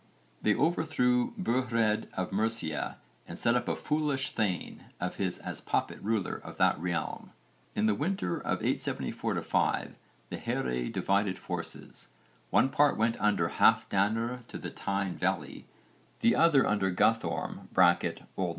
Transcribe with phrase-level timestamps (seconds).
[0.41, 6.01] They overthrew Burhred of Mercia and set up a foolish thegn of his as puppet
[6.01, 7.33] ruler of that realm.
[7.75, 9.95] In the winter of 874 5
[10.31, 12.07] the here divided forces:
[12.49, 15.67] one part went under Halfdanr to the Tyne valley,
[16.21, 17.69] the other under Guthrum
[18.39, 18.49] (O.N.